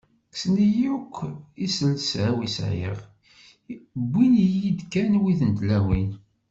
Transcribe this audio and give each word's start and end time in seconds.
Kksen-iyi 0.33 0.89
akk 0.97 1.15
iselsa-w 1.65 2.35
i 2.47 2.49
sɛiɣ, 2.57 2.97
iwin-iyi-d 3.73 4.79
kan 4.91 5.13
wid 5.21 5.39
n 5.45 5.51
tlawin. 5.59 6.11